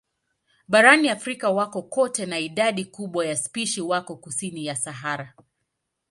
[0.67, 5.33] Barani Afrika wako kote na idadi kubwa ya spishi wako kusini ya Sahara.